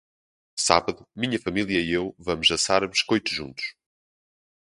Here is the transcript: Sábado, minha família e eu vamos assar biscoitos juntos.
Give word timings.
Sábado, 0.57 1.07
minha 1.15 1.39
família 1.39 1.79
e 1.79 1.91
eu 1.91 2.15
vamos 2.17 2.49
assar 2.49 2.87
biscoitos 2.89 3.33
juntos. 3.33 3.75